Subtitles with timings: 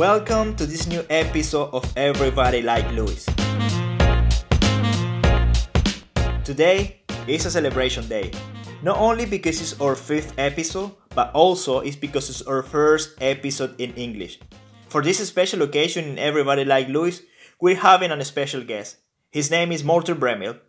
[0.00, 3.26] Welcome to this new episode of Everybody Like Luis.
[6.42, 8.32] Today is a celebration day,
[8.80, 13.78] not only because it's our fifth episode, but also it's because it's our first episode
[13.78, 14.40] in English.
[14.88, 17.20] For this special occasion in Everybody Like Luis,
[17.60, 18.96] we're having a special guest.
[19.30, 20.60] His name is Morten Bremild.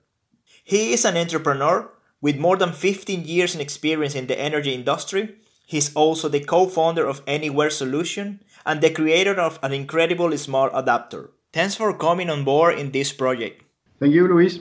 [0.61, 1.89] He is an entrepreneur
[2.20, 5.38] with more than 15 years in experience in the energy industry.
[5.66, 11.32] He's also the co-founder of Anywhere Solution and the creator of an incredible smart adapter.
[11.54, 13.64] Thanks for coming on board in this project.
[14.00, 14.60] Thank you, Luis.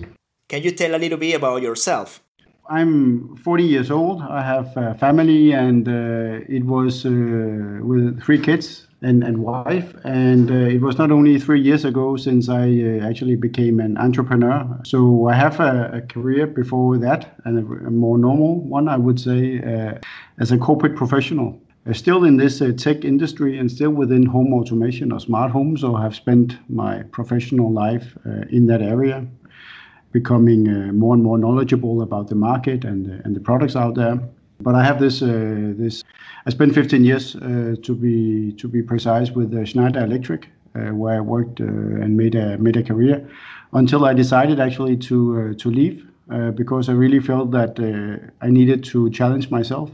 [0.48, 2.20] Can you tell a little bit about yourself?
[2.68, 4.22] I'm 40 years old.
[4.22, 7.10] I have a family, and uh, it was uh,
[7.82, 9.94] with three kids and, and wife.
[10.04, 13.96] And uh, it was not only three years ago since I uh, actually became an
[13.98, 14.78] entrepreneur.
[14.84, 18.96] So I have a, a career before that, and a, a, more normal one, I
[18.96, 19.98] would say, uh,
[20.38, 21.60] as a corporate professional.
[21.90, 25.96] Uh, still in this tech industry and still within home automation or smart homes, so
[25.96, 28.16] I have spent my professional life
[28.50, 29.26] in that area
[30.12, 33.94] becoming uh, more and more knowledgeable about the market and uh, and the products out
[33.94, 34.18] there.
[34.60, 36.04] But I have this uh, this.
[36.46, 41.60] I spent 15 years to be to be precise with Schneider Electric, where I worked
[41.60, 43.28] and made a made a career,
[43.72, 46.06] until I decided actually to to leave
[46.54, 47.78] because I really felt that
[48.40, 49.90] I needed to challenge myself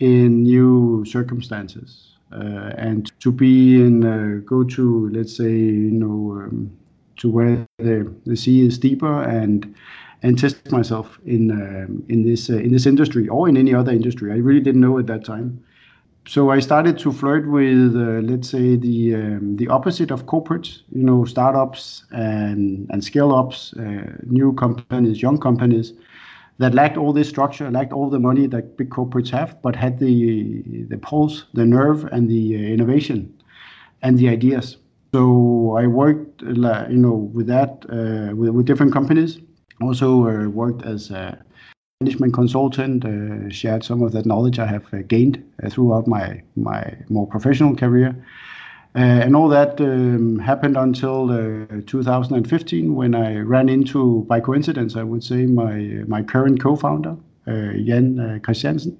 [0.00, 6.42] in new circumstances uh, and to be in uh, go to let's say you know
[6.42, 6.70] um,
[7.16, 9.74] to where the, the sea is deeper and
[10.22, 13.92] and test myself in um, in this uh, in this industry or in any other
[13.92, 14.32] industry.
[14.32, 15.62] I really didn't know at that time.
[16.26, 20.82] So I started to flirt with uh, let's say the um, the opposite of corporates,
[20.92, 25.94] you know, startups and and scale ups, uh, new companies, young companies
[26.60, 29.98] that lacked all this structure, lacked all the money that big corporates have, but had
[29.98, 33.18] the the pulse, the nerve, and the uh, innovation
[34.02, 34.76] and the ideas.
[35.14, 39.38] So I worked, you know, with that uh, with, with, different companies.
[39.80, 41.42] Also uh, worked as a
[42.00, 43.04] management consultant.
[43.06, 47.26] Uh, shared some of that knowledge I have uh, gained uh, throughout my my more
[47.26, 48.14] professional career.
[48.96, 51.28] Uh, and all that um, happened until
[51.86, 58.40] 2015 when I ran into, by coincidence, I would say, my my current co-founder, Jan
[58.42, 58.98] Christiansen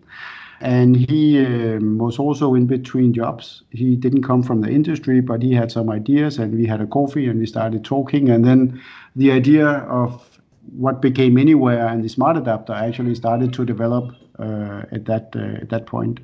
[0.60, 3.62] and he um, was also in between jobs.
[3.70, 6.86] He didn't come from the industry, but he had some ideas, and we had a
[6.86, 8.28] coffee and we started talking.
[8.28, 8.80] And then
[9.16, 10.40] the idea of
[10.76, 15.62] what became Anywhere and the smart adapter actually started to develop uh, at that uh,
[15.62, 16.20] at that point.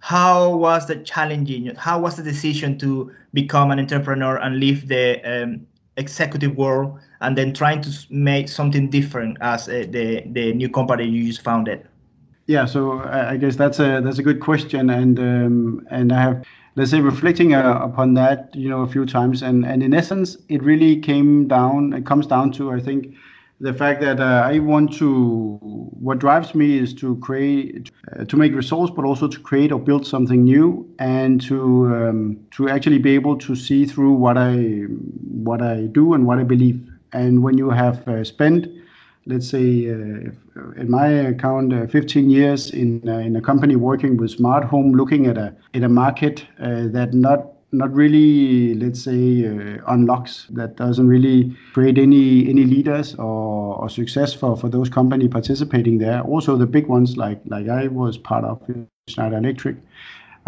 [0.00, 1.74] How was the challenging?
[1.74, 7.36] How was the decision to become an entrepreneur and leave the um, executive world and
[7.36, 11.86] then trying to make something different as uh, the the new company you just founded?
[12.46, 16.44] Yeah, so I guess that's a that's a good question, and um, and I have
[16.76, 20.36] let's say reflecting uh, upon that, you know, a few times, and and in essence,
[20.48, 21.92] it really came down.
[21.92, 23.14] It comes down to I think
[23.60, 25.58] the fact that uh, I want to.
[25.98, 29.80] What drives me is to create, uh, to make results, but also to create or
[29.80, 34.82] build something new, and to um, to actually be able to see through what I
[35.48, 36.80] what I do and what I believe.
[37.12, 38.68] And when you have uh, spent
[39.26, 44.16] let's say, uh, uh, in my account, uh, 15 years in in a company working
[44.16, 49.46] with smart home, looking at a at a market that not not really, let's say,
[49.46, 54.88] uh, unlocks that doesn't really create any any leaders or, or success for, for those
[54.88, 56.20] company participating there.
[56.22, 58.60] Also, the big ones like like I was part of
[59.08, 59.76] Schneider Electric,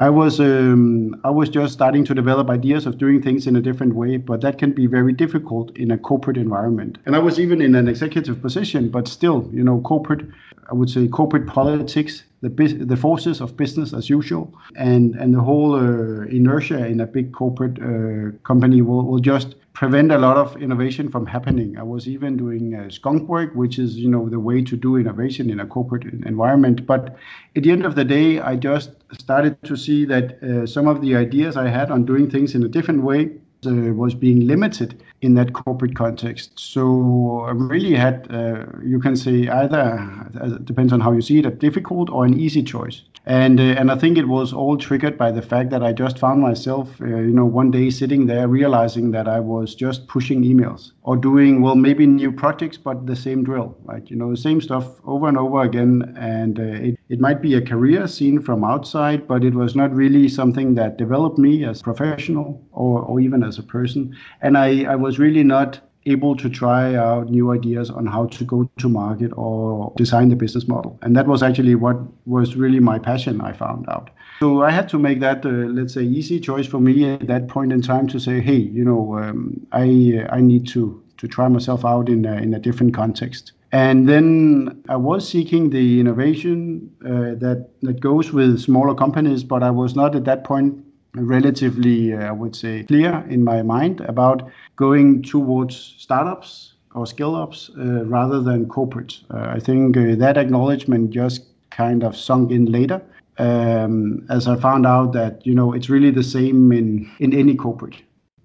[0.00, 3.60] I was um, I was just starting to develop ideas of doing things in a
[3.60, 6.98] different way, but that can be very difficult in a corporate environment.
[7.04, 10.24] And I was even in an executive position, but still, you know, corporate.
[10.70, 15.40] I would say corporate politics, the the forces of business as usual, and and the
[15.40, 20.36] whole uh, inertia in a big corporate uh, company will, will just prevent a lot
[20.36, 21.78] of innovation from happening.
[21.78, 24.96] I was even doing uh, skunk work, which is you know the way to do
[24.96, 26.84] innovation in a corporate environment.
[26.84, 27.16] But
[27.54, 31.00] at the end of the day, I just started to see that uh, some of
[31.00, 33.30] the ideas I had on doing things in a different way
[33.64, 36.52] was being limited in that corporate context.
[36.58, 40.00] So I really had, uh, you can say, either
[40.40, 43.02] uh, depends on how you see it, a difficult or an easy choice.
[43.26, 46.18] And uh, and I think it was all triggered by the fact that I just
[46.18, 50.42] found myself, uh, you know, one day sitting there realizing that I was just pushing
[50.44, 54.08] emails or doing well maybe new projects, but the same drill, right?
[54.08, 56.14] You know, the same stuff over and over again.
[56.16, 59.94] And uh, it it might be a career seen from outside, but it was not
[59.94, 64.16] really something that developed me as a professional or or even as a person.
[64.42, 68.44] And I I was really not able to try out new ideas on how to
[68.44, 70.98] go to market or design the business model.
[71.02, 71.96] And that was actually what
[72.26, 74.10] was really my passion, I found out.
[74.40, 77.48] So I had to make that, uh, let's say, easy choice for me at that
[77.48, 81.48] point in time to say, hey, you know, um, I I need to to try
[81.48, 83.52] myself out in a, in a different context.
[83.72, 89.62] And then I was seeking the innovation uh, that that goes with smaller companies, but
[89.62, 90.84] I was not at that point
[91.14, 97.34] relatively, uh, I would say, clear in my mind about going towards startups or scale
[97.34, 99.20] ups uh, rather than corporate.
[99.30, 103.02] Uh, I think uh, that acknowledgement just kind of sunk in later.
[103.38, 107.54] Um, as I found out that you know it's really the same in in any
[107.54, 107.96] corporate.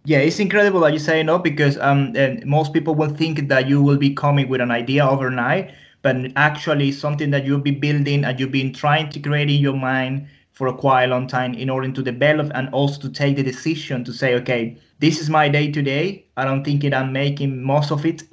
[0.05, 2.13] Yeah, it's incredible that you say no because um,
[2.45, 6.91] most people will think that you will be coming with an idea overnight, but actually
[6.91, 10.67] something that you'll be building and you've been trying to create in your mind for
[10.67, 14.11] a quite long time in order to develop and also to take the decision to
[14.11, 16.25] say, okay, this is my day today.
[16.35, 18.23] I don't think it, I'm making most of it.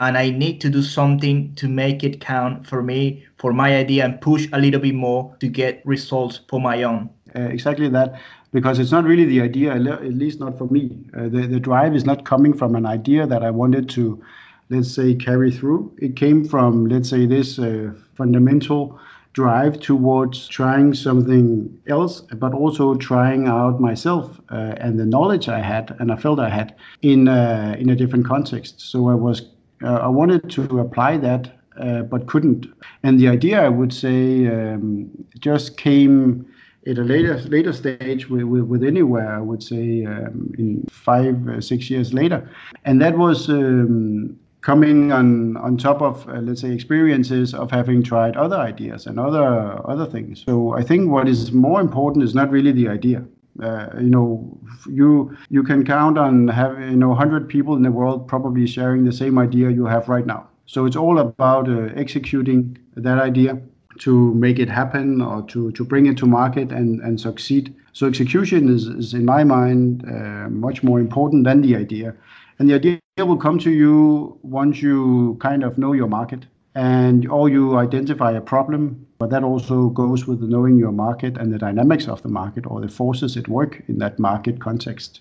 [0.00, 4.04] And I need to do something to make it count for me, for my idea,
[4.04, 7.10] and push a little bit more to get results for my own.
[7.34, 8.18] Uh, exactly that,
[8.52, 10.96] because it's not really the idea, at least not for me.
[11.16, 14.22] Uh, the, the drive is not coming from an idea that I wanted to,
[14.70, 15.92] let's say, carry through.
[15.98, 18.98] It came from, let's say, this uh, fundamental
[19.34, 25.60] drive towards trying something else, but also trying out myself uh, and the knowledge I
[25.60, 28.80] had and I felt I had in uh, in a different context.
[28.80, 29.42] So I was
[29.84, 32.66] uh, I wanted to apply that, uh, but couldn't.
[33.04, 35.08] And the idea I would say um,
[35.38, 36.46] just came
[36.88, 41.60] at a later later stage with, with, anywhere I would say um, in five uh,
[41.60, 42.48] six years later,
[42.84, 43.48] and that was.
[43.48, 49.06] Um, coming on on top of uh, let's say experiences of having tried other ideas
[49.06, 49.46] and other
[49.88, 50.42] other things.
[50.44, 53.24] So i think what is more important is not really the idea.
[53.62, 54.58] Uh, you know
[55.00, 59.04] you you can count on having you know 100 people in the world probably sharing
[59.04, 60.48] the same idea you have right now.
[60.66, 63.58] So it's all about uh, executing that idea
[64.00, 67.74] to make it happen or to to bring it to market and and succeed.
[67.92, 72.14] So execution is, is in my mind uh, much more important than the idea.
[72.58, 77.28] And the idea will come to you once you kind of know your market and
[77.28, 81.58] or you identify a problem but that also goes with knowing your market and the
[81.58, 85.20] dynamics of the market or the forces at work in that market context.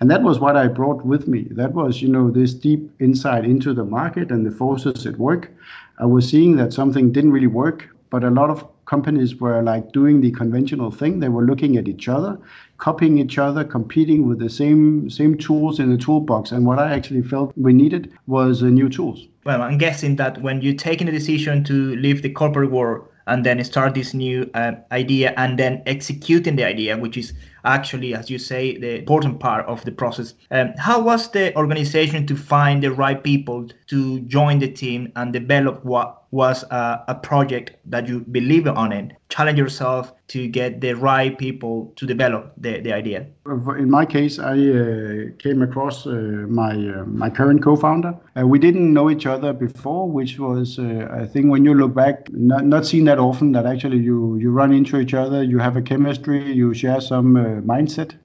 [0.00, 1.46] And that was what i brought with me.
[1.50, 5.50] That was you know this deep insight into the market and the forces at work.
[5.98, 9.92] I was seeing that something didn't really work but a lot of companies were like
[9.92, 12.38] doing the conventional thing they were looking at each other
[12.80, 16.50] copying each other, competing with the same same tools in the toolbox.
[16.50, 19.28] And what I actually felt we needed was uh, new tools.
[19.44, 23.46] Well, I'm guessing that when you're taking a decision to leave the corporate world and
[23.46, 27.32] then start this new uh, idea and then executing the idea, which is
[27.64, 30.34] actually, as you say, the important part of the process.
[30.50, 35.32] Um, how was the organization to find the right people to join the team and
[35.32, 39.12] develop what was a, a project that you believe on it?
[39.30, 43.26] Challenge yourself to get the right people to develop the, the idea.
[43.78, 46.10] In my case, I uh, came across uh,
[46.48, 48.14] my uh, my current co-founder.
[48.36, 51.94] Uh, we didn't know each other before, which was uh, I think when you look
[51.94, 55.58] back, not, not seen that often that actually you you run into each other, you
[55.58, 57.36] have a chemistry, you share some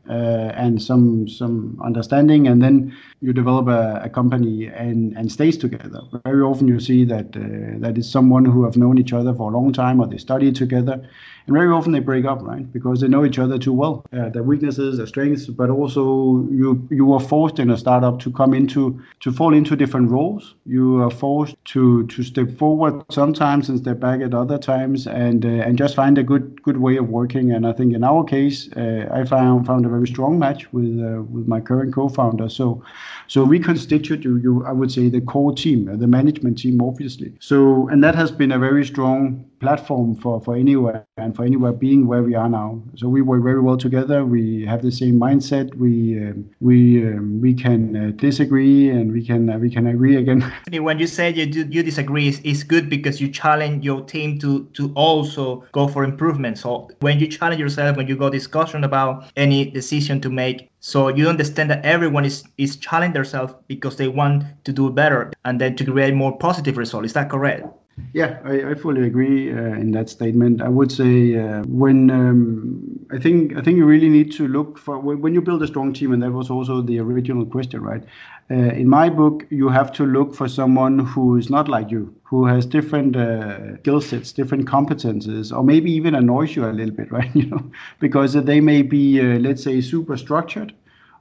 [0.10, 5.58] uh, and some some understanding, and then you develop a, a, company and, and stays
[5.58, 6.02] together.
[6.24, 9.52] Very often you see that uh, that is someone who have known each other for
[9.52, 11.08] a long time or they study together
[11.48, 12.72] and very often they break up, right?
[12.72, 16.88] Because they know each other too well, uh, their weaknesses, their strengths, but also you
[16.90, 20.56] you are forced in a startup to come into to fall into different roles.
[20.66, 25.46] You are forced to to step forward sometimes and step back at other times, and
[25.46, 27.52] uh, and just find a good good way of working.
[27.52, 31.00] And I think in our case, uh, I found found a very strong match with
[31.00, 32.50] uh, with my current co-founder.
[32.50, 32.84] So
[33.28, 36.82] so we constitute you, you I would say the core team, uh, the management team,
[36.82, 37.34] obviously.
[37.40, 41.74] So and that has been a very strong platform for, for anywhere and for anywhere
[41.74, 42.82] being where we are now.
[42.96, 44.26] So we work very well together.
[44.26, 45.76] We have the same mindset.
[45.76, 50.18] We um, we um, we can uh, disagree and we can uh, we can agree
[50.18, 50.42] again.
[50.88, 54.66] When you say you you disagree, it's, it's good because you challenge your team to
[54.74, 56.58] to also go for improvement.
[56.58, 61.08] So when you challenge yourself, when you go discussion about any decision to make, so
[61.10, 65.60] you understand that everyone is is challenging themselves because they want to do better and
[65.60, 67.08] then to create more positive results.
[67.08, 67.66] Is that correct?
[68.14, 70.62] Yeah, I, I fully agree uh, in that statement.
[70.62, 74.78] I would say uh, when um, I think I think you really need to look
[74.78, 78.04] for when you build a strong team, and that was also the original question, right?
[78.52, 82.14] Uh, in my book, you have to look for someone who is not like you,
[82.24, 86.94] who has different uh, skill sets, different competences, or maybe even annoys you a little
[86.94, 87.34] bit, right?
[87.34, 90.74] You know, because they may be, uh, let's say, super structured,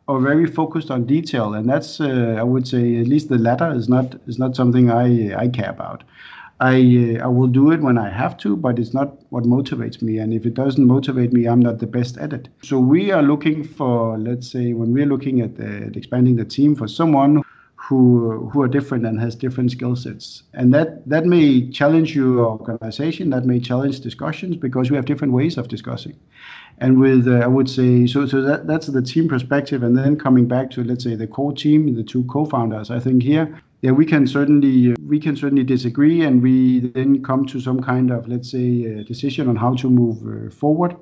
[0.09, 3.73] or very focused on detail, and that's uh, I would say at least the latter
[3.73, 6.05] is not is not something I I care about.
[6.65, 6.77] I
[7.21, 10.19] uh, I will do it when I have to, but it's not what motivates me.
[10.23, 12.49] And if it doesn't motivate me, I'm not the best at it.
[12.63, 16.45] So we are looking for, let's say, when we're looking at, uh, at expanding the
[16.57, 17.43] team, for someone
[17.77, 20.45] who who are different and has different skill sets.
[20.55, 25.35] And that that may challenge your organization, that may challenge discussions because we have different
[25.35, 26.17] ways of discussing.
[26.79, 29.83] And with uh, I would say so so that that's the team perspective.
[29.83, 33.23] And then coming back to let's say the core team, the two co-founders, I think
[33.23, 37.83] here yeah we can certainly we can certainly disagree and we then come to some
[37.83, 40.97] kind of let's say uh, decision on how to move uh, forward.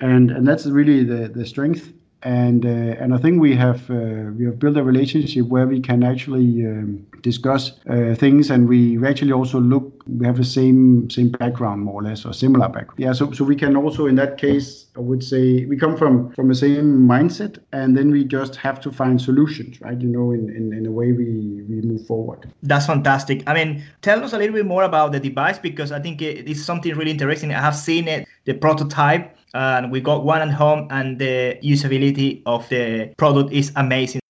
[0.00, 1.92] And and that's really the the strength
[2.26, 5.80] and uh, and I think we have uh, we have built a relationship where we
[5.80, 10.02] can actually um, discuss uh, things, and we actually also look.
[10.08, 12.98] We have the same same background more or less, or similar background.
[12.98, 16.32] Yeah, so so we can also in that case, I would say we come from
[16.32, 20.00] from the same mindset, and then we just have to find solutions, right?
[20.00, 22.52] You know, in in, in a way we we move forward.
[22.64, 23.44] That's fantastic.
[23.46, 26.48] I mean, tell us a little bit more about the device because I think it
[26.48, 27.54] is something really interesting.
[27.54, 32.42] I have seen it, the prototype and we got one at home and the usability
[32.46, 34.20] of the product is amazing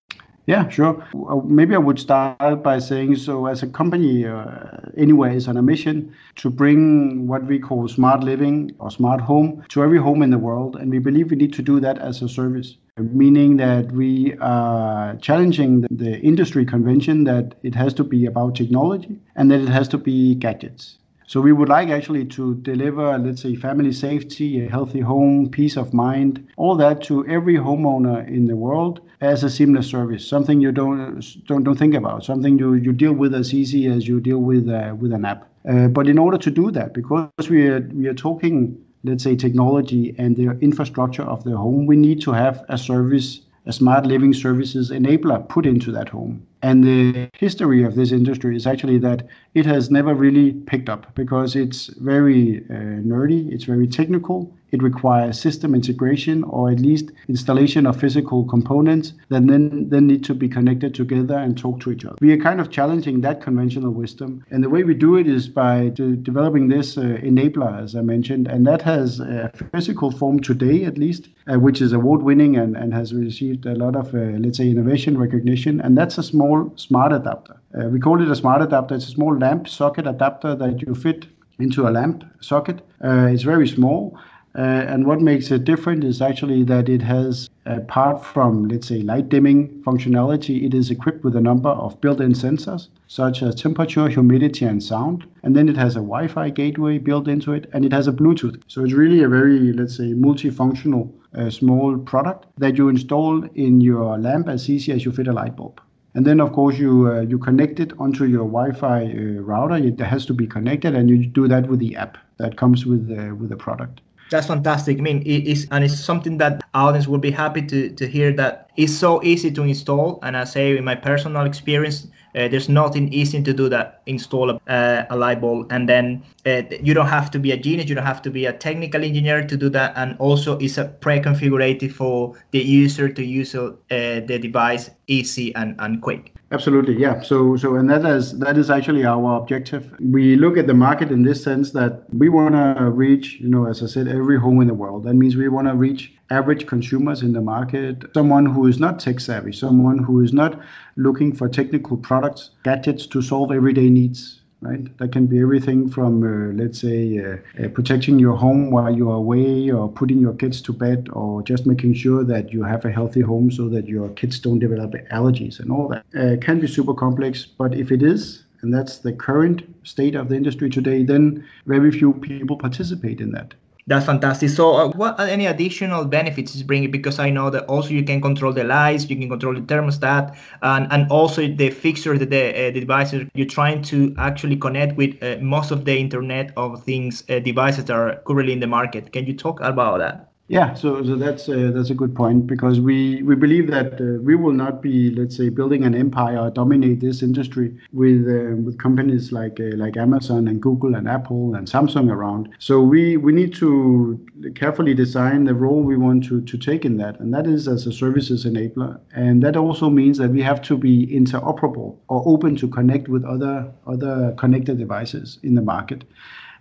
[0.47, 1.05] yeah, sure.
[1.45, 6.51] Maybe I would start by saying so as a company, uh, on a mission to
[6.51, 10.77] bring what we call smart living or smart home to every home in the world.
[10.77, 15.17] And we believe we need to do that as a service, meaning that we are
[15.17, 19.69] challenging the, the industry convention that it has to be about technology and that it
[19.69, 20.99] has to be gadgets.
[21.29, 25.77] So we would like actually to deliver, let's say, family safety, a healthy home, peace
[25.77, 30.27] of mind, all that to every homeowner in the world as a seamless service.
[30.27, 32.25] Something you don't don't don't think about.
[32.25, 35.49] Something you you deal with as easy as you deal with uh, with an app.
[35.69, 39.35] Uh, but in order to do that, because we are we are talking, let's say,
[39.35, 44.07] technology and the infrastructure of the home, we need to have a service, a smart
[44.07, 46.47] living services enabler put into that home.
[46.67, 51.15] And the history of this industry is actually that it has never really picked up
[51.15, 57.11] because it's very uh, nerdy, it's very technical, it requires system integration or at least
[57.29, 61.93] installation of physical components that then, then need to be connected together and talk to
[61.93, 62.17] each other.
[62.21, 64.45] We are kind of challenging that conventional wisdom.
[64.51, 68.03] And the way we do it is by de- developing this uh, enabler, as I
[68.03, 72.57] mentioned, and that has a physical form today, at least, uh, which is award winning
[72.57, 75.81] and, and has received a lot of, uh, let's say, innovation recognition.
[75.81, 77.61] And that's a small smart adapter.
[77.79, 78.95] Uh, we call it a smart adapter.
[78.95, 81.27] It's a small lamp socket adapter that you fit
[81.59, 82.81] into a lamp socket.
[83.03, 84.19] Uh, it's very small
[84.65, 89.29] and what makes it different is actually that it has, apart from, let's say, light
[89.29, 94.09] dimming functionality, it is equipped with a number of built in sensors, such as temperature,
[94.09, 95.27] humidity, and sound.
[95.43, 98.13] And then it has a Wi Fi gateway built into it, and it has a
[98.13, 98.63] Bluetooth.
[98.67, 103.83] So it's really a very, let's say, multifunctional uh, small product that you install in
[103.83, 105.83] your lamp as easy as you fit a light bulb.
[106.15, 109.77] And then, of course, you uh, you connect it onto your Wi-Fi uh, router.
[109.77, 113.11] It has to be connected, and you do that with the app that comes with
[113.11, 114.01] uh, with the product.
[114.29, 114.99] That's fantastic.
[114.99, 118.33] I mean, it is, and it's something that audience will be happy to, to hear
[118.33, 120.19] that it's so easy to install.
[120.23, 124.03] And I say, in my personal experience, uh, there's nothing easy to do that.
[124.07, 127.57] Install a, uh, a light bulb, and then uh, you don't have to be a
[127.57, 127.89] genius.
[127.89, 129.93] You don't have to be a technical engineer to do that.
[129.97, 135.77] And also, it's a pre-configured for the user to use uh, the device easy and,
[135.79, 136.36] and quick.
[136.53, 137.23] Absolutely, yeah.
[137.23, 139.93] So, so, and that is that is actually our objective.
[139.99, 143.67] We look at the market in this sense that we want to reach, you know,
[143.67, 145.03] as I said, every home in the world.
[145.05, 149.01] That means we want to reach average consumers in the market, someone who is not
[149.01, 150.61] tech savvy, someone who is not
[150.97, 154.99] looking for technical products, gadgets to solve everyday needs right?
[154.99, 159.15] That can be everything from, uh, let's say, uh, uh, protecting your home while you're
[159.15, 162.91] away, or putting your kids to bed, or just making sure that you have a
[162.91, 166.05] healthy home so that your kids don't develop allergies and all that.
[166.15, 170.29] Uh, can be super complex, but if it is, and that's the current state of
[170.29, 173.55] the industry today, then very few people participate in that.
[173.89, 174.51] That's fantastic.
[174.51, 176.91] So, uh, what are any additional benefits is bringing?
[176.91, 180.37] Because I know that also you can control the lights, you can control the thermostat,
[180.63, 183.29] and, and also the fixture, the, the, uh, the devices.
[183.35, 187.85] You're trying to actually connect with uh, most of the Internet of Things uh, devices
[187.85, 189.13] that are currently in the market.
[189.13, 190.33] Can you talk about that?
[190.49, 194.37] Yeah, so, so that's a, that's a good point because we, believe that uh, we
[194.37, 198.79] will not be, let's say, building an empire or dominate this industry with uh, with
[198.79, 202.49] companies like uh, like Amazon and Google and Apple and Samsung around.
[202.59, 204.25] So we, need to
[204.55, 207.87] carefully design the role we want to, to take in that, and that is as
[207.87, 208.99] a services enabler.
[209.15, 213.25] And that also means that we have to be interoperable or open to connect with
[213.25, 216.05] other other connected devices in the market.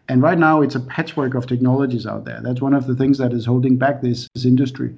[0.07, 2.39] And right now, it's a patchwork of technologies out there.
[2.43, 4.95] That's one of the things that is holding back this, this industry,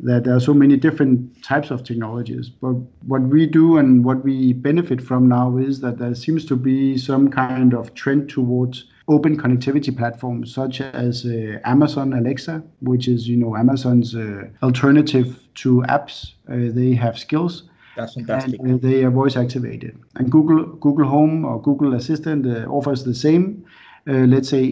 [0.00, 2.50] that there are so many different types of technologies.
[2.50, 2.74] But
[3.06, 6.98] what we do and what we benefit from now is that there seems to be
[6.98, 13.28] some kind of trend towards open connectivity platforms such as uh, Amazon Alexa, which is
[13.28, 16.32] you know Amazon's uh, alternative to apps.
[16.48, 17.64] Uh, they have skills.
[17.96, 18.60] That's fantastic.
[18.60, 19.98] And, uh, they are voice activated.
[20.16, 23.64] And Google Google Home or Google Assistant uh, offers the same.
[24.08, 24.64] Uh, let's say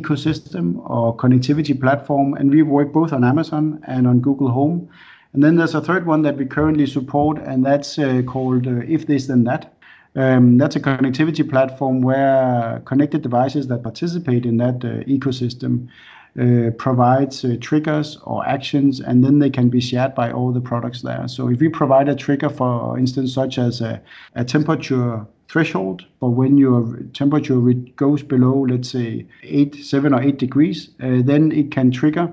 [0.00, 4.88] ecosystem or connectivity platform, and we work both on Amazon and on Google Home.
[5.32, 9.26] And then there's a third one that we currently support, and that's called If This
[9.26, 9.74] Then That.
[10.16, 15.88] Um, that's a connectivity platform where connected devices that participate in that uh, ecosystem
[16.38, 20.60] uh, provides uh, triggers or actions, and then they can be shared by all the
[20.60, 21.26] products there.
[21.26, 24.00] So if we provide a trigger, for instance, such as a,
[24.36, 27.60] a temperature threshold but when your temperature
[27.96, 32.32] goes below, let's say, eight, seven or eight degrees, uh, then it can trigger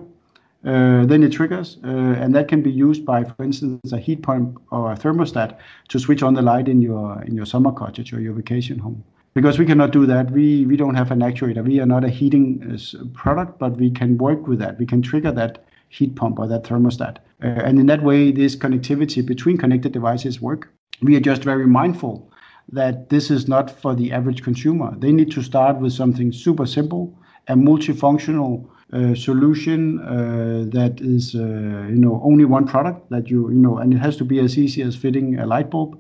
[0.64, 4.22] uh, then it triggers, uh, and that can be used by, for instance, a heat
[4.22, 8.14] pump or a thermostat to switch on the light in your in your summer cottage
[8.14, 9.04] or your vacation home.
[9.34, 11.66] Because we cannot do that, we we don't have an actuator.
[11.66, 14.78] We are not a heating uh, product, but we can work with that.
[14.78, 18.56] We can trigger that heat pump or that thermostat, uh, and in that way, this
[18.56, 20.72] connectivity between connected devices work.
[21.02, 22.31] We are just very mindful
[22.72, 24.96] that this is not for the average consumer.
[24.98, 27.14] They need to start with something super simple
[27.48, 28.68] and multifunctional
[29.16, 33.94] solution uh, that is uh, you know only one product that you you know and
[33.94, 35.98] it has to be as easy as fitting a light bulb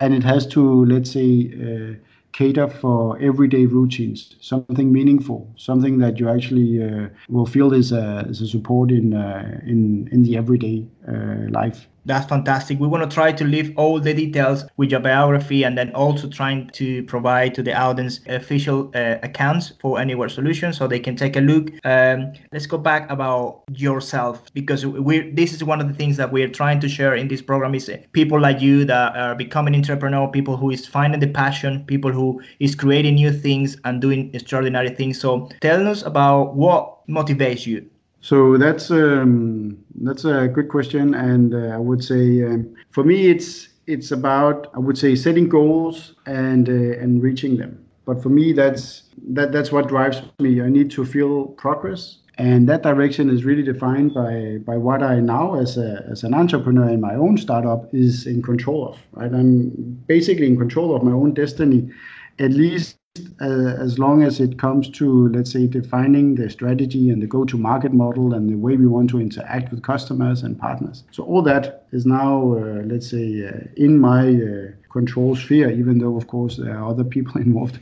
[0.00, 1.94] and it has to let's say uh,
[2.32, 8.24] cater for everyday routines something meaningful something that you actually uh, will feel is a,
[8.28, 12.80] is a support in uh, in in the everyday uh, life that's fantastic.
[12.80, 16.28] We want to try to leave all the details with your biography and then also
[16.28, 21.14] trying to provide to the audience official uh, accounts for Anywhere Solutions so they can
[21.14, 21.70] take a look.
[21.84, 26.32] Um, let's go back about yourself because we this is one of the things that
[26.32, 30.26] we're trying to share in this program is people like you that are becoming entrepreneur,
[30.26, 34.90] people who is finding the passion, people who is creating new things and doing extraordinary
[34.90, 35.20] things.
[35.20, 37.88] So tell us about what motivates you
[38.20, 43.28] so that's um, that's a good question, and uh, I would say um, for me
[43.28, 47.84] it's it's about I would say setting goals and uh, and reaching them.
[48.04, 50.60] But for me, that's that that's what drives me.
[50.60, 55.20] I need to feel progress, and that direction is really defined by by what I
[55.20, 58.98] now as a as an entrepreneur in my own startup is in control of.
[59.12, 59.70] Right, I'm
[60.06, 61.90] basically in control of my own destiny,
[62.38, 62.99] at least
[63.40, 68.34] as long as it comes to, let's say, defining the strategy and the go-to-market model
[68.34, 71.02] and the way we want to interact with customers and partners.
[71.10, 75.98] So all that is now, uh, let's say, uh, in my uh, control sphere, even
[75.98, 77.78] though, of course, there are other people involved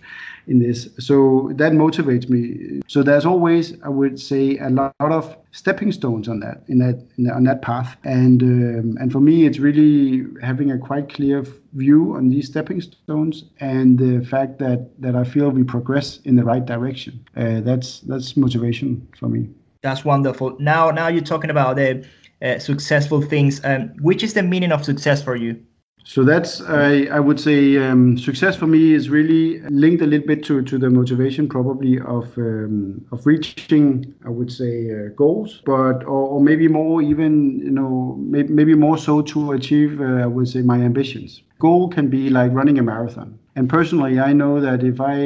[0.46, 0.88] in this.
[0.98, 2.80] So that motivates me.
[2.86, 7.04] So there's always, I would say, a lot of stepping stones on that, in that,
[7.16, 7.96] in that on that path.
[8.04, 11.44] And um, and for me, it's really having a quite clear
[11.74, 16.36] view on these stepping stones and the fact that that I feel we progress in
[16.36, 17.24] the right direction.
[17.36, 19.48] Uh, that's that's motivation for me.
[19.82, 20.56] That's wonderful.
[20.58, 22.06] Now now you're talking about the
[22.40, 23.60] uh, successful things.
[23.64, 25.60] Um, which is the meaning of success for you?
[26.08, 30.26] So that's I, I would say um, success for me is really linked a little
[30.26, 35.60] bit to, to the motivation probably of um, of reaching I would say uh, goals,
[35.66, 40.24] but or, or, maybe more even you know maybe, maybe more so to achieve uh,
[40.24, 41.42] I would say my ambitions.
[41.58, 43.38] Goal can be like running a marathon.
[43.58, 45.16] And personally, I know that if I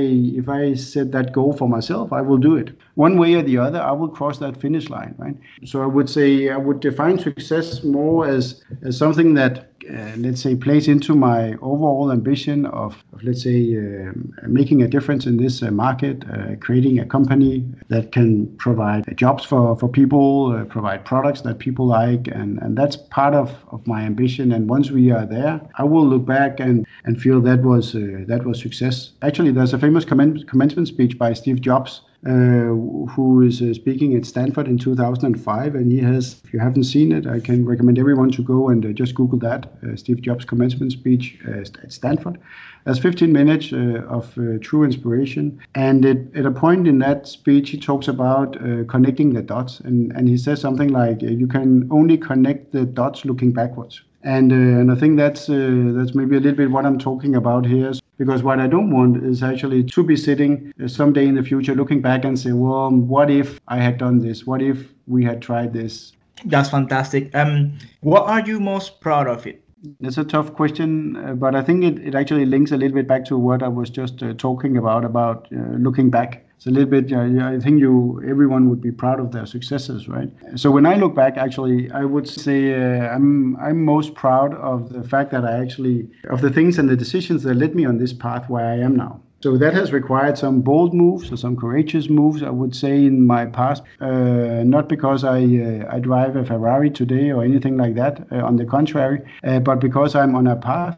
[0.40, 2.71] if I set that goal for myself, I will do it.
[2.95, 5.37] One way or the other, I will cross that finish line, right?
[5.66, 10.40] So I would say I would define success more as as something that uh, let's
[10.40, 14.12] say, plays into my overall ambition of, of let's say, uh,
[14.47, 19.45] making a difference in this uh, market, uh, creating a company that can provide jobs
[19.45, 22.29] for, for people, provide products that people like.
[22.29, 24.53] And, and that's part of, of my ambition.
[24.53, 28.42] And once we are there, I will look back and, and feel that was, that
[28.45, 29.12] was success.
[29.23, 32.70] Actually, there's a famous commence, commencement speech by Steve Jobs Uh,
[33.11, 35.74] who is uh, speaking at Stanford in 2005.
[35.74, 38.87] And he has, if you haven't seen it, I can recommend everyone to go and
[38.87, 42.38] uh, just Google that uh, Steve Jobs commencement speech uh, at Stanford.
[42.85, 45.61] That's 15 minutes of true inspiration.
[45.74, 48.56] And it, at a point in that speech, he talks about
[48.88, 49.80] connecting the dots.
[49.80, 54.00] And, and he says something like, you can only connect the dots looking backwards.
[54.24, 57.35] And, uh, and I think that's uh, that's maybe a little bit what I'm talking
[57.35, 57.92] about here.
[58.18, 62.00] Because what I don't want is actually to be sitting someday in the future looking
[62.00, 64.46] back and say, well, what if I had done this?
[64.46, 66.12] What if we had tried this?
[66.44, 67.35] That's fantastic.
[67.35, 69.64] Um, what are you most proud of it?
[70.00, 73.08] That's a tough question, uh, but I think it, it actually links a little bit
[73.08, 76.46] back to what I was just uh, talking about, about uh, looking back.
[76.62, 77.12] It's a little bit.
[77.12, 80.31] Uh, I think you everyone would be proud of their successes, right?
[80.55, 84.92] So when I look back, actually, I would say uh, I'm I'm most proud of
[84.92, 87.98] the fact that I actually of the things and the decisions that led me on
[87.98, 89.20] this path where I am now.
[89.42, 93.27] So that has required some bold moves or some courageous moves, I would say, in
[93.27, 93.83] my past.
[94.01, 98.25] Uh, not because I uh, I drive a Ferrari today or anything like that.
[98.31, 100.96] Uh, on the contrary, uh, but because I'm on a path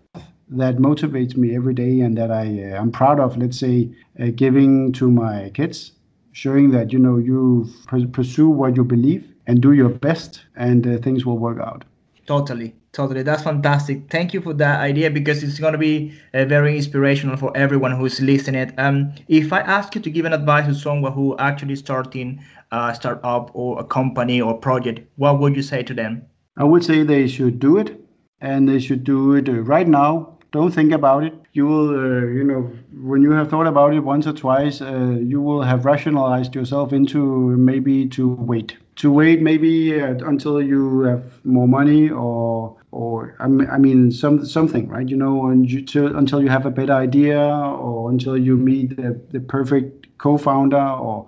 [0.49, 3.37] that motivates me every day and that I uh, I'm proud of.
[3.37, 5.93] Let's say uh, giving to my kids,
[6.33, 7.69] showing that you know you
[8.13, 11.85] pursue what you believe and do your best, and uh, things will work out.
[12.27, 13.23] Totally, totally.
[13.23, 14.11] That's fantastic.
[14.11, 17.93] Thank you for that idea because it's going to be uh, very inspirational for everyone
[17.93, 18.73] who's listening.
[18.79, 22.95] Um, if I ask you to give an advice to someone who actually starting a
[22.95, 26.23] startup or a company or project, what would you say to them?
[26.57, 28.01] I would say they should do it,
[28.41, 31.35] and they should do it uh, right now don't think about it.
[31.53, 32.71] You will, uh, you know,
[33.03, 36.93] when you have thought about it once or twice, uh, you will have rationalized yourself
[36.93, 37.21] into
[37.57, 43.79] maybe to wait, to wait maybe uh, until you have more money or or I
[43.79, 45.09] mean some something, right?
[45.09, 49.41] You know, until until you have a better idea or until you meet the, the
[49.41, 51.27] perfect co-founder or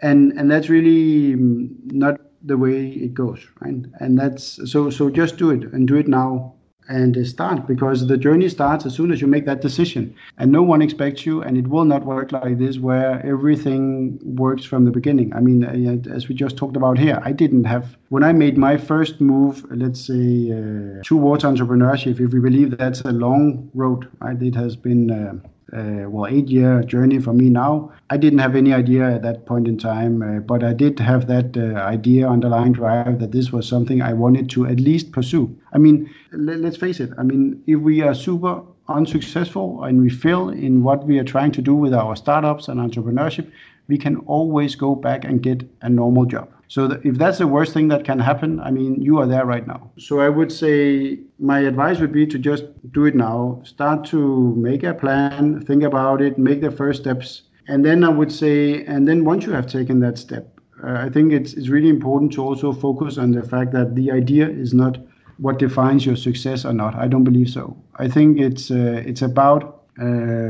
[0.00, 3.84] and and that's really mm, not the way it goes, right?
[4.00, 6.54] And that's so so just do it and do it now
[6.88, 10.14] and start because the journey starts as soon as you make that decision.
[10.38, 14.64] And no one expects you and it will not work like this where everything works
[14.64, 15.32] from the beginning.
[15.34, 18.56] I mean uh, as we just talked about here i didn't have when i made
[18.56, 24.08] my first move let's say uh, towards entrepreneurship if we believe that's a long road
[24.20, 25.34] right it has been uh,
[25.74, 27.92] uh, well, eight year journey for me now.
[28.10, 31.26] I didn't have any idea at that point in time, uh, but I did have
[31.28, 35.56] that uh, idea, underlying drive that this was something I wanted to at least pursue.
[35.72, 37.10] I mean, let, let's face it.
[37.18, 41.52] I mean, if we are super unsuccessful and we fail in what we are trying
[41.52, 43.50] to do with our startups and entrepreneurship,
[43.88, 46.48] we can always go back and get a normal job.
[46.68, 49.66] So if that's the worst thing that can happen, I mean, you are there right
[49.66, 49.90] now.
[49.98, 53.60] So I would say my advice would be to just do it now.
[53.62, 57.42] Start to make a plan, think about it, make the first steps.
[57.68, 61.10] And then I would say, and then once you have taken that step, uh, I
[61.10, 64.72] think it's, it's really important to also focus on the fact that the idea is
[64.72, 64.98] not
[65.38, 66.94] what defines your success or not.
[66.94, 67.76] I don't believe so.
[67.96, 70.04] I think it's uh, it's about uh,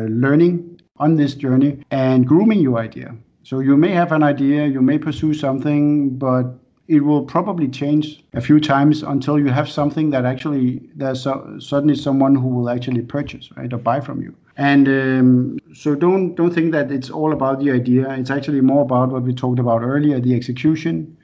[0.08, 3.14] learning on this journey and grooming your idea.
[3.44, 6.44] So you may have an idea, you may pursue something, but
[6.88, 11.56] it will probably change a few times until you have something that actually there's so,
[11.58, 14.34] suddenly someone who will actually purchase, right, or buy from you.
[14.56, 18.10] And um, so don't don't think that it's all about the idea.
[18.10, 21.16] It's actually more about what we talked about earlier, the execution,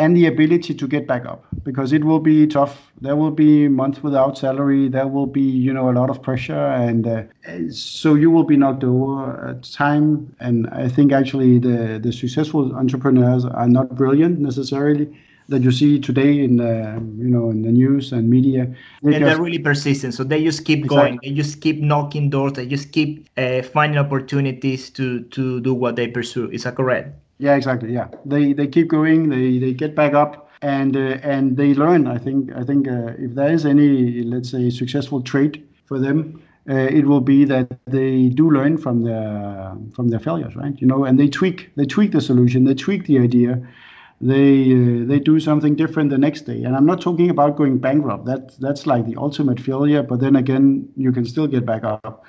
[0.00, 2.90] and the ability to get back up because it will be tough.
[3.02, 4.88] There will be months without salary.
[4.88, 7.22] There will be, you know, a lot of pressure, and uh,
[7.70, 10.34] so you will be knocked over at time.
[10.40, 15.06] And I think actually the the successful entrepreneurs are not brilliant necessarily
[15.48, 16.74] that you see today in the
[17.18, 18.64] you know in the news and media.
[19.02, 20.96] They and just, they're really persistent, so they just keep exactly.
[20.96, 21.20] going.
[21.22, 22.54] They just keep knocking doors.
[22.54, 26.48] They just keep uh, finding opportunities to to do what they pursue.
[26.50, 27.12] Is that correct?
[27.40, 27.92] Yeah, exactly.
[27.92, 29.30] Yeah, they they keep going.
[29.30, 32.06] They they get back up and uh, and they learn.
[32.06, 36.42] I think I think uh, if there is any let's say successful trait for them,
[36.68, 40.78] uh, it will be that they do learn from their from their failures, right?
[40.82, 43.58] You know, and they tweak they tweak the solution, they tweak the idea,
[44.20, 46.62] they uh, they do something different the next day.
[46.64, 48.26] And I'm not talking about going bankrupt.
[48.26, 50.02] That that's like the ultimate failure.
[50.02, 52.22] But then again, you can still get back up.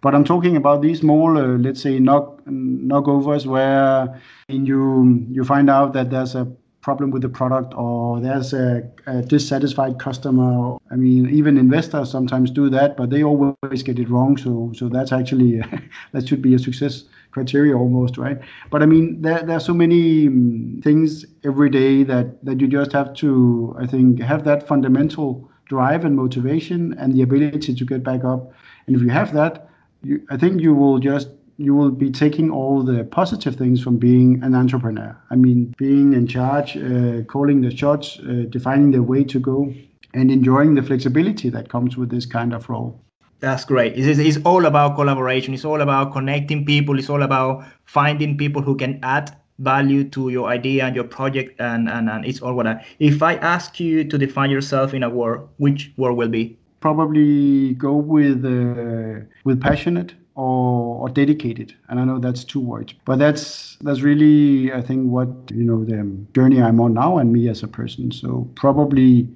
[0.00, 5.68] But I'm talking about these small, uh, let's say, knock knockovers where you you find
[5.68, 6.46] out that there's a
[6.80, 10.78] problem with the product or there's a, a, dissatisfied customer.
[10.90, 14.36] I mean, even investors sometimes do that, but they always get it wrong.
[14.36, 15.60] So so that's actually
[16.12, 18.38] that should be a success criteria almost, right?
[18.70, 22.68] But I mean, there there are so many um, things every day that that you
[22.68, 27.84] just have to, I think, have that fundamental drive and motivation and the ability to
[27.84, 28.52] get back up.
[28.86, 29.67] And if you have that,
[30.02, 33.96] you, I think you will just you will be taking all the positive things from
[33.98, 35.16] being an entrepreneur.
[35.30, 39.74] I mean, being in charge, uh, calling the shots, uh, defining the way to go,
[40.14, 43.00] and enjoying the flexibility that comes with this kind of role.
[43.40, 43.96] That's great.
[43.96, 45.52] It's, it's all about collaboration.
[45.52, 46.98] It's all about connecting people.
[46.98, 51.60] It's all about finding people who can add value to your idea and your project.
[51.60, 52.84] And, and, and it's all what I.
[52.98, 56.58] If I ask you to define yourself in a word, which word will be?
[56.80, 61.74] Probably go with uh, with passionate or, or dedicated.
[61.88, 65.84] And i know that's two words but that's that's really i think what you know
[65.84, 65.98] the
[66.34, 68.12] journey i'm on now and me as a person.
[68.12, 69.28] So probably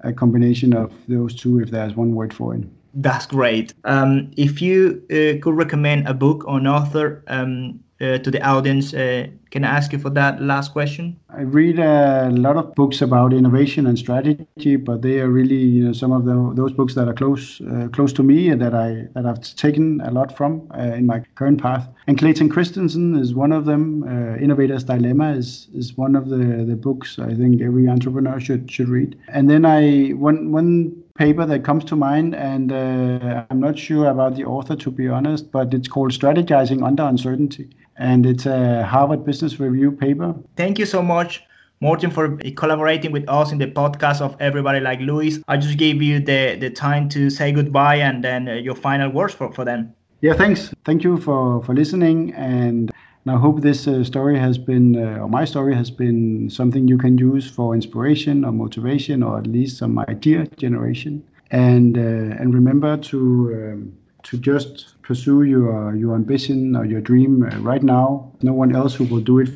[0.00, 2.64] a combination of those two if there's one word for it.
[2.94, 3.74] That's great.
[3.84, 8.42] Um, if you uh, could recommend a book or an author um, uh, to the
[8.42, 8.92] audience.
[8.94, 11.16] Uh, can I ask you for that last question?
[11.30, 15.84] I read a lot of books about innovation and strategy, but they are really you
[15.84, 18.74] know, some of the, those books that are close uh, close to me and that
[18.74, 21.86] I that I've taken a lot from uh, in my current path.
[22.08, 24.02] And Clayton Christensen is one of them.
[24.02, 28.68] Uh, Innovator's Dilemma is is one of the, the books I think every entrepreneur should
[28.68, 29.16] should read.
[29.28, 34.08] And then I one one paper that comes to mind, and uh, I'm not sure
[34.08, 38.84] about the author to be honest, but it's called Strategizing Under Uncertainty, and it's a
[38.84, 40.34] Harvard Business Review paper.
[40.56, 41.42] Thank you so much.
[41.80, 45.40] Morten, for collaborating with us in the podcast of Everybody Like Luis.
[45.48, 49.10] I just gave you the, the time to say goodbye and then uh, your final
[49.10, 49.94] words for, for them.
[50.22, 50.72] Yeah, thanks.
[50.84, 52.32] Thank you for, for listening.
[52.34, 52.90] And
[53.26, 56.96] I hope this uh, story has been, uh, or my story has been something you
[56.96, 61.22] can use for inspiration or motivation, or at least some idea generation.
[61.50, 63.18] And uh, and remember to
[63.54, 63.92] um,
[64.24, 68.32] to just pursue your your ambition or your dream uh, right now.
[68.42, 69.48] No one else who will do it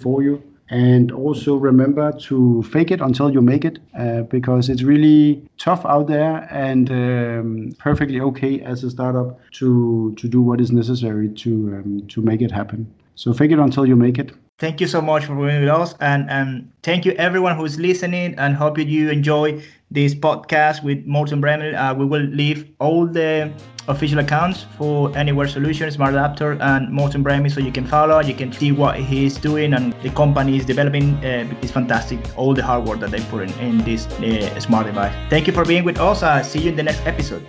[0.00, 0.42] for you.
[0.70, 5.84] And also remember to fake it until you make it, uh, because it's really tough
[5.84, 11.28] out there and um, perfectly okay as a startup to to do what is necessary
[11.42, 12.92] to um, to make it happen.
[13.14, 14.32] So fake it until you make it.
[14.58, 18.34] Thank you so much for being with us, and and thank you everyone who's listening,
[18.38, 19.60] and hope you enjoy
[19.94, 21.74] this podcast with Morten Bremild.
[21.74, 23.52] Uh, we will leave all the
[23.88, 28.34] official accounts for Anywhere Solutions, Smart Adapter, and Morten Bremild, so you can follow, you
[28.34, 31.14] can see what he's doing, and the company is developing.
[31.24, 34.86] Uh, it's fantastic, all the hard work that they put in, in this uh, smart
[34.86, 35.14] device.
[35.30, 36.22] Thank you for being with us.
[36.22, 37.46] Uh, see you in the next episode.